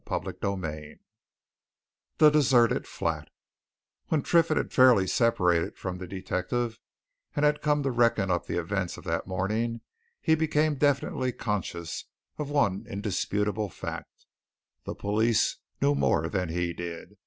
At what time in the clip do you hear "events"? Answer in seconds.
8.57-8.97